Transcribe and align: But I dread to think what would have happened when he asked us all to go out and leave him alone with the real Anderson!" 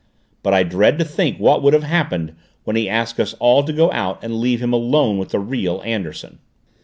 But 0.41 0.55
I 0.55 0.63
dread 0.63 0.97
to 0.97 1.05
think 1.05 1.37
what 1.37 1.61
would 1.61 1.73
have 1.75 1.83
happened 1.83 2.33
when 2.63 2.75
he 2.75 2.89
asked 2.89 3.19
us 3.19 3.35
all 3.35 3.61
to 3.61 3.71
go 3.71 3.91
out 3.91 4.17
and 4.23 4.39
leave 4.39 4.59
him 4.59 4.73
alone 4.73 5.19
with 5.19 5.29
the 5.29 5.39
real 5.39 5.79
Anderson!" 5.85 6.39